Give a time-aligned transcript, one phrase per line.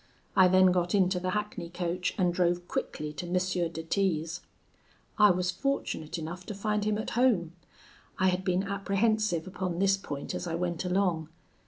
[0.35, 3.33] I then got into the hackney coach, and drove quickly to M.
[3.33, 4.41] de T 's.
[5.19, 7.51] I was fortunate enough to find him at home.
[8.17, 11.29] I had been apprehensive upon this point as I went along.